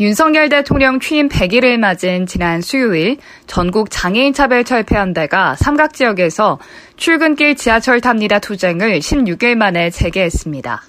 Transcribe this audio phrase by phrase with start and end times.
[0.00, 6.58] 윤석열 대통령 취임 100일을 맞은 지난 수요일 전국 장애인차별 철폐연대가 삼각지역에서
[6.96, 10.82] 출근길 지하철 탑니다 투쟁을 16일 만에 재개했습니다.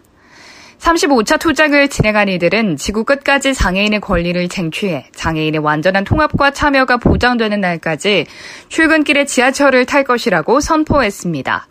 [0.79, 8.25] 35차 투쟁을 진행한 이들은 지구 끝까지 장애인의 권리를 쟁취해 장애인의 완전한 통합과 참여가 보장되는 날까지
[8.69, 11.67] 출근길에 지하철을 탈 것이라고 선포했습니다.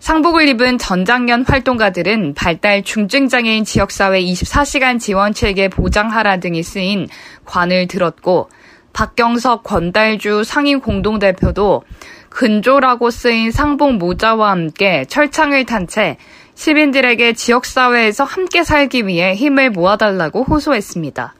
[0.00, 7.06] 상복을 입은 전장년 활동가들은 발달 중증장애인 지역사회 24시간 지원 체계 보장하라 등이 쓰인
[7.44, 8.48] 관을 들었고
[8.94, 11.82] 박경석 권달주 상임 공동대표도
[12.30, 16.16] 근조라고 쓰인 상복 모자와 함께 철창을 탄 채
[16.54, 21.34] 시민들에게 지역사회에서 함께 살기 위해 힘을 모아달라고 호소했습니다.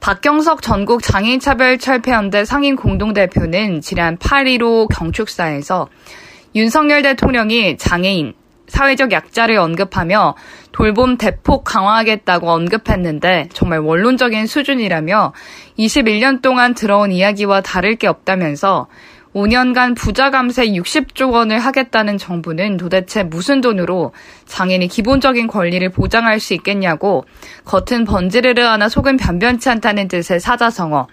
[0.00, 5.88] 박경석 전국 장애인차별철폐연대 상임 공동대표는 지난 8.15 경축사에서
[6.54, 8.34] 윤석열 대통령이 장애인,
[8.68, 10.36] 사회적 약자를 언급하며
[10.72, 15.32] 돌봄 대폭 강화하겠다고 언급했는데 정말 원론적인 수준이라며
[15.78, 18.88] 21년 동안 들어온 이야기와 다를 게 없다면서
[19.34, 24.12] 5년간 부자 감세 60조 원을 하겠다는 정부는 도대체 무슨 돈으로
[24.46, 27.24] 장애인의 기본적인 권리를 보장할 수 있겠냐고
[27.64, 31.08] 겉은 번지르르 하나 속은 변변치 않다는 뜻의 사자성어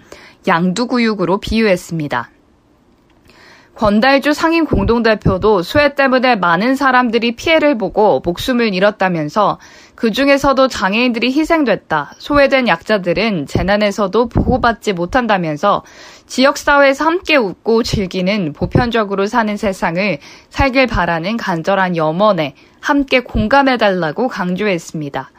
[0.47, 2.29] 양두구육으로 비유했습니다.
[3.81, 9.57] 권달주 상임 공동대표도 수해 때문에 많은 사람들이 피해를 보고 목숨을 잃었다면서
[9.95, 12.13] 그 중에서도 장애인들이 희생됐다.
[12.19, 15.81] 소외된 약자들은 재난에서도 보호받지 못한다면서
[16.27, 20.19] 지역사회에서 함께 웃고 즐기는 보편적으로 사는 세상을
[20.51, 25.31] 살길 바라는 간절한 염원에 함께 공감해달라고 강조했습니다.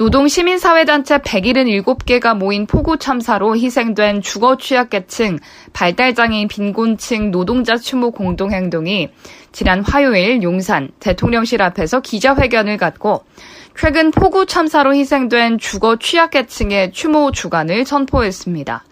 [0.00, 5.38] 노동시민사회단체 177개가 모인 폭우 참사로 희생된 주거 취약계층,
[5.74, 9.10] 발달장애인 빈곤층 노동자 추모 공동행동이
[9.52, 13.24] 지난 화요일 용산 대통령실 앞에서 기자회견을 갖고
[13.78, 18.84] 최근 폭우 참사로 희생된 주거 취약계층의 추모 주간을 선포했습니다.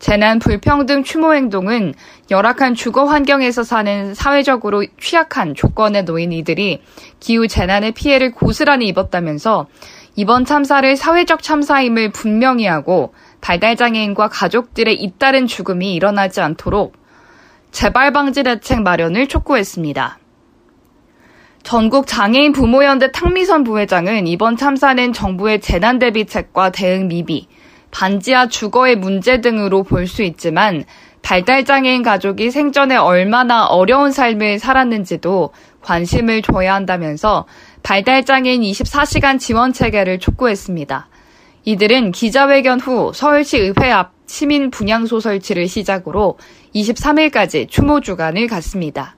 [0.00, 1.94] 재난 불평등 추모 행동은
[2.30, 6.82] 열악한 주거 환경에서 사는 사회적으로 취약한 조건에 놓인 이들이
[7.20, 9.66] 기후 재난의 피해를 고스란히 입었다면서
[10.20, 16.92] 이번 참사를 사회적 참사임을 분명히 하고 발달장애인과 가족들의 잇따른 죽음이 일어나지 않도록
[17.70, 20.18] 재발 방지 대책 마련을 촉구했습니다.
[21.62, 27.48] 전국 장애인 부모연대 탕미선 부회장은 이번 참사는 정부의 재난 대비책과 대응 미비,
[27.90, 30.84] 반지하 주거의 문제 등으로 볼 수 있지만
[31.22, 37.46] 발달장애인 가족이 생전에 얼마나 어려운 삶을 살았는지도 관심을 줘야 한다면서
[37.82, 41.08] 발달장애인 24시간 지원 체계를 촉구했습니다.
[41.64, 46.38] 이들은 기자회견 후 서울시 의회 앞 시민 분향소 설치를 시작으로
[46.74, 49.16] 23일까지 추모 주간을 갖습니다.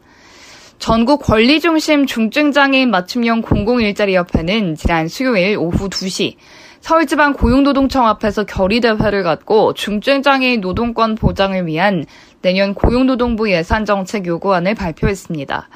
[0.78, 6.37] 전국 권리중심 중증장애인 맞춤형 공공일자리협회는 지난 수요일 오후 2시
[6.81, 12.05] 서울지방 고용노동청 앞에서 결의대회를 갖고 중증장애인 노동권 보장을 위한
[12.41, 15.69] 내년 고용노동부 예산정책 요구안을 발표했습니다.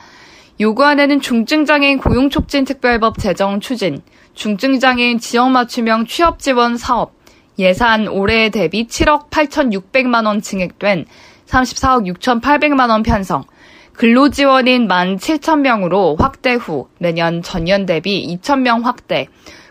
[0.58, 4.00] 요구 안에는 중증장애인 고용촉진특별법 제정 추진,
[4.32, 7.12] 중증장애인 지역 맞춤형 취업 지원 사업,
[7.58, 11.04] 예산 올해 대비 7억 8,600만 원 증액된
[11.46, 13.44] 34억 6,800만 원 편성,
[13.92, 19.28] 근로지원인 17,000명으로 확대 후 내년 전년 대비 2,000명 확대,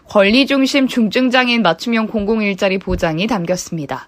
[0.10, 4.08] 권리중심 중증장애인 맞춤형 공공일자리 보장이 담겼습니다.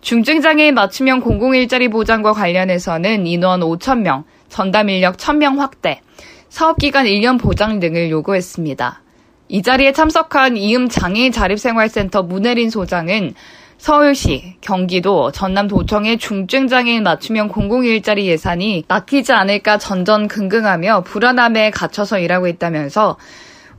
[0.00, 6.00] 중증장애인 맞춤형 공공일자리 보장과 관련해서는 인원 5,000명, 전담 인력 1000명 확대,
[6.48, 9.02] 사업기간 1년 보장 등을 요구했습니다.
[9.48, 13.34] 이 자리에 참석한 이음 장애인 자립생활센터 문혜린 소장은
[13.78, 23.16] 서울시, 경기도, 전남도청의 중증장애인 맞춤형 공공일자리 예산이 막히지 않을까 전전긍긍하며 불안함에 갇혀서 일하고 있다면서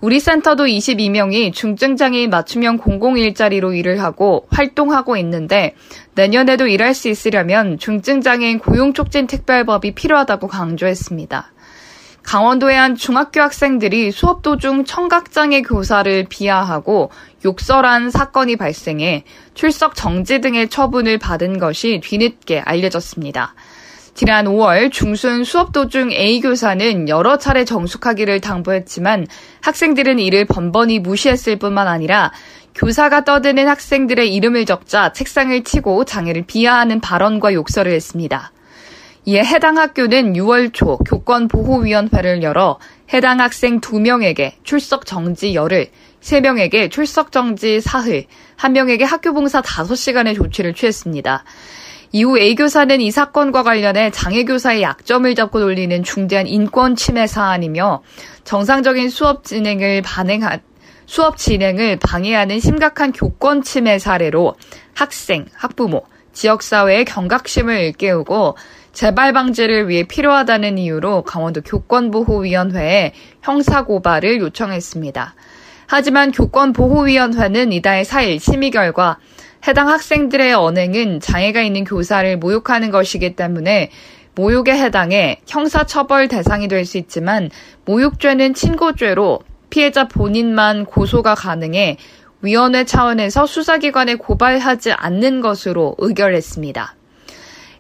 [0.01, 5.75] 우리 센터도 22명이 중증장애인 맞춤형 공공 일자리로 일을 하고 활동하고 있는데
[6.15, 11.51] 내년에도 일할 수 있으려면 중증장애인 고용촉진 특별법이 필요하다고 강조했습니다.
[12.23, 17.11] 강원도의 한 중학교 학생들이 수업 도중 청각장애 교사를 비하하고
[17.43, 23.53] 욕설한 사건이 발생해 출석 정지 등의 처분을 받은 것이 뒤늦게 알려졌습니다.
[24.19, 29.25] 지난 5월 중순 수업 도중 A 교사는 여러 차례 정숙하기를 당부했지만
[29.61, 32.33] 학생들은 이를 번번이 무시했을 뿐만 아니라
[32.75, 38.51] 교사가 떠드는 학생들의 이름을 적자 책상을 치고 장애를 비하하는 발언과 욕설을 했습니다.
[39.23, 42.77] 이에 해당 학교는 6월 초 교권보호위원회를 열어
[43.13, 48.25] 해당 학생 2명에게 출석 정지 열흘, 3명에게 출석 정지 사흘,
[48.57, 51.45] 1명에게 학교 봉사 5시간의 조치를 취했습니다.
[52.11, 58.01] 이후 A교사는 이 사건과 관련해 장애 교사의 약점을 잡고 돌리는 중대한 인권 침해 사안이며
[58.43, 60.61] 정상적인 수업 진행을 반행한
[61.05, 64.55] 수업 진행을 방해하는 심각한 교권 침해 사례로
[64.95, 66.03] 학생, 학부모,
[66.33, 68.57] 지역사회의 경각심을 일깨우고
[68.91, 75.35] 재발 방지를 위해 필요하다는 이유로 강원도 교권보호위원회에 형사고발을 요청했습니다.
[75.87, 79.17] 하지만 교권보호위원회는 이달 4일 심의 결과
[79.67, 83.91] 해당 학생들의 언행은 장애가 있는 교사를 모욕하는 것이기 때문에
[84.35, 87.49] 모욕에 해당해 형사처벌 대상이 될 수 있지만
[87.85, 91.97] 모욕죄는 친고죄로 피해자 본인만 고소가 가능해
[92.41, 96.95] 위원회 차원에서 수사기관에 고발하지 않는 것으로 의결했습니다.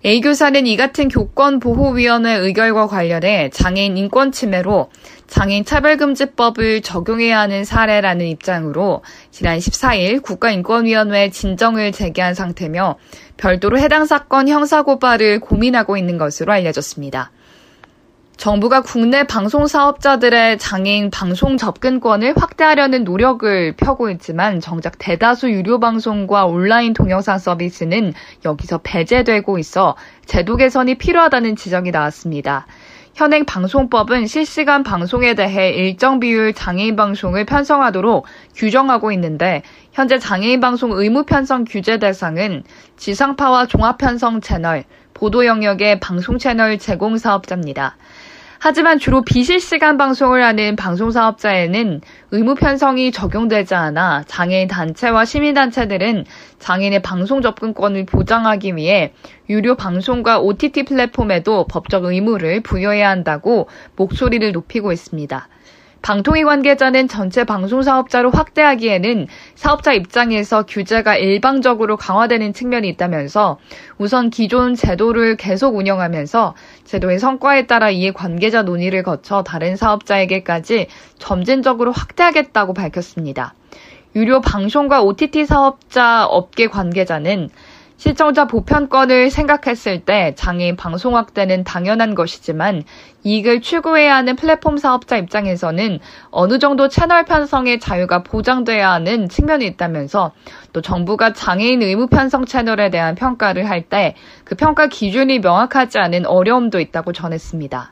[0.05, 4.89] A교사는 이 같은 교권보호위원회 의결과 관련해 장애인 인권 침해로
[5.29, 12.97] 장애인 차별금지법을 적용해야 하는 사례라는 입장으로 지난 14일 국가인권위원회에 진정을 제기한 상태며
[13.37, 17.31] 별도로 해당 사건 형사고발을 고민하고 있는 것으로 알려졌습니다.
[18.39, 26.45] 정부가 국내 방송 사업자들의 장애인 방송 접근권을 확대하려는 노력을 펴고 있지만 정작 대다수 유료 방송과
[26.45, 28.13] 온라인 동영상 서비스는
[28.45, 32.65] 여기서 배제되고 있어 제도 개선이 필요하다는 지적이 나왔습니다.
[33.15, 38.25] 현행 방송법은 실시간 방송에 대해 일정 비율 장애인 방송을 편성하도록
[38.55, 42.63] 규정하고 있는데 현재 장애인 방송 의무 편성 규제 대상은
[42.97, 47.97] 지상파와 종합 편성 채널, 보도 영역의 방송 채널 제공 사업자입니다.
[48.61, 52.01] 하지만 주로 비실시간 방송을 하는 방송사업자에는
[52.31, 56.25] 의무 편성이 적용되지 않아 장애인 단체와 시민단체들은
[56.59, 59.13] 장애인의 방송 접근권을 보장하기 위해
[59.49, 65.47] 유료 방송과 OTT 플랫폼에도 법적 의무를 부여해야 한다고 목소리를 높이고 있습니다.
[66.01, 73.59] 방통위 관계자는 전체 방송 사업자로 확대하기에는 사업자 입장에서 규제가 일방적으로 강화되는 측면이 있다면서
[73.97, 76.55] 우선 기존 제도를 계속 운영하면서
[76.85, 80.87] 제도의 성과에 따라 이해 관계자 논의를 거쳐 다른 사업자에게까지
[81.17, 83.53] 점진적으로 확대하겠다고 밝혔습니다.
[84.15, 87.49] 유료 방송과 OTT 사업자 업계 관계자는
[87.99, 92.83] 시청자 보편권을 생각했을 때 장애인 방송 확대는 당연한 것이지만
[93.25, 95.99] 이익을 추구해야 하는 플랫폼 사업자 입장에서는
[96.31, 100.31] 어느 정도 채널 편성의 자유가 보장돼야 하는 측면이 있다면서
[100.71, 104.15] 또 정부가 장애인 의무 편성 채널에 대한 평가를 할 때
[104.45, 107.91] 그 평가 기준이 명확하지 않은 어려움도 있다고 전했습니다.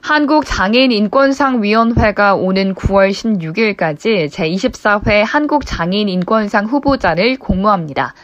[0.00, 8.14] 한국장애인인권상위원회가 오는 9월 16일까지 제24회 한국장애인인권상 후보자를 공모합니다.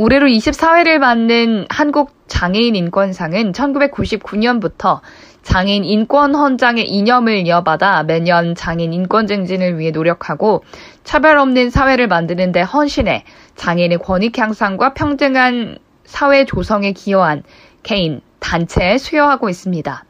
[0.00, 5.00] 올해로 24회를 맞는 한국 장애인 인권상은 1999년부터
[5.42, 10.62] 장애인 인권 헌장의 이념을 이어받아 매년 장애인 인권 증진을 위해 노력하고
[11.02, 13.24] 차별 없는 사회를 만드는 데 헌신해
[13.56, 17.42] 장애인의 권익 향상과 평등한 사회 조성에 기여한
[17.82, 20.04] 개인, 단체에 수여하고 있습니다.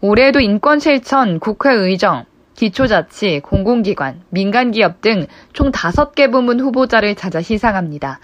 [0.00, 2.24] 올해에도 인권 실천, 국회의정,
[2.56, 8.18] 기초자치, 공공기관, 민간기업 등 총 5개 부문 후보자를 찾아 시상합니다.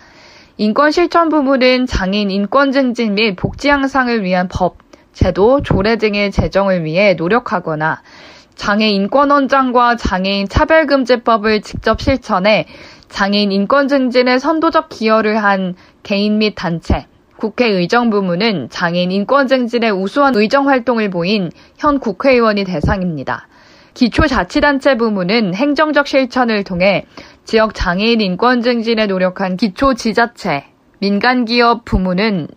[0.59, 4.79] 인권 실천 부문은 장애인 인권 증진 및 복지 향상을 위한 법,
[5.13, 8.01] 제도, 조례 등의 제정을 위해 노력하거나
[8.55, 12.67] 장애인 인권원장과 장애인 차별금지법을 직접 실천해
[13.11, 19.91] 장애인 인권 증진에 선도적 기여를 한 개인 및 단체, 국회 의정 부문은 장애인 인권 증진에
[19.91, 23.47] 우수한 의정 활동을 보인 현 국회의원이 대상입니다.
[23.93, 27.05] 기초자치단체 부문은 행정적 실천을 통해
[27.47, 30.65] 지역 장애인 인권 증진에 노력한 기초 지자체,
[30.99, 32.49] 민간 기업 부문은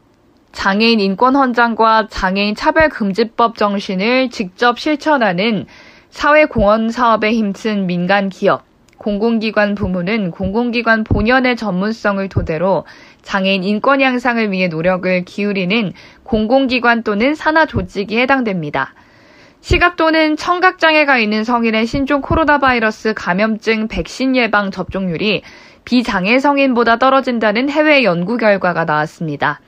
[0.52, 5.68] 장애인 인권 헌장과 장애인 차별 금지법 정신을 직접 실천하는
[6.10, 8.64] 사회 공헌 사업에 힘쓴 민간 기업,
[8.98, 12.88] 공공기관 부문은 공공기관 본연의 전문성을 토대로
[13.22, 15.94] 장애인 인권 향상을 위해 노력을 기울이는
[16.24, 18.96] 공공기관 또는 산하 조직이 해당됩니다.
[19.62, 25.42] 시각 또는 청각장애가 있는 성인의 신종 코로나 바이러스 감염증 백신 예방 접종률이
[25.84, 29.60] 비장애 성인보다 떨어진다는 해외 연구 결과가 나왔습니다.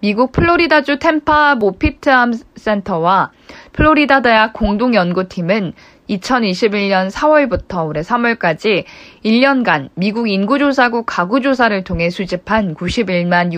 [0.00, 3.30] 미국 플로리다주 템파 모피트암 센터와
[3.72, 5.72] 플로리다 대학 공동 연구팀은
[6.10, 8.84] 2021년 4월부터 올해 3월까지
[9.24, 13.52] 1년간 미국 인구조사국 가구조사를 통해 수집한 91만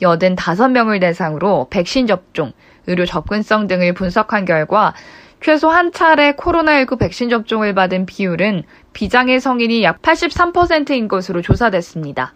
[0.00, 2.52] 6,085명을 대상으로 백신 접종,
[2.90, 4.92] 의료 접근성 등을 분석한 결과
[5.40, 12.34] 최소 한 차례 코로나19 백신 접종을 받은 비율은 비장애 성인이 약 83%인 것으로 조사됐습니다.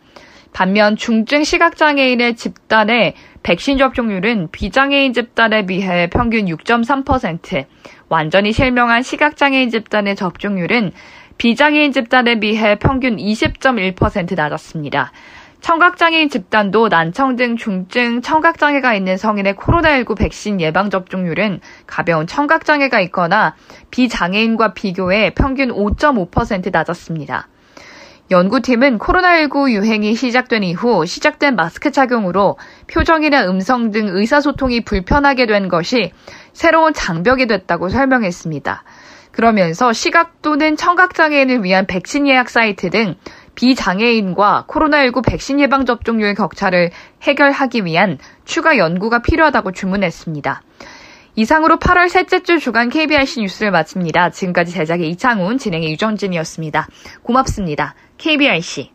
[0.54, 7.66] 반면 중증 시각장애인의 집단의 백신 접종률은 비장애인 집단에 비해 평균 6.3%,
[8.08, 10.92] 완전히 실명한 시각장애인 집단의 접종률은
[11.37, 15.12] 비장애인 집단에 비해 평균 20.1% 낮았습니다.
[15.64, 23.54] 청각장애인 집단도 난청 등 중증 청각장애가 있는 성인의 코로나19 백신 예방접종률은 가벼운 청각장애가 있거나
[23.90, 27.49] 비장애인과 비교해 평균 5.5% 낮았습니다.
[28.30, 36.12] 연구팀은 코로나19 유행이 시작된 이후 시작된 마스크 착용으로 표정이나 음성 등 의사소통이 불편하게 된 것이
[36.52, 38.85] 새로운 장벽이 됐다고 설명했습니다.
[39.35, 43.16] 그러면서 시각 또는 청각장애인을 위한 백신 예약 사이트 등
[43.54, 46.90] 비장애인과 코로나19 백신 예방 접종률 격차를
[47.23, 50.62] 해결하기 위한 추가 연구가 필요하다고 주문했습니다.
[51.37, 54.30] 이상으로 8월 셋째 주 주간 KBRC 뉴스를 마칩니다.
[54.30, 56.88] 지금까지 제작의 이창훈, 진행의 유정진이었습니다.
[57.23, 57.94] 고맙습니다.
[58.18, 58.90] KBRC.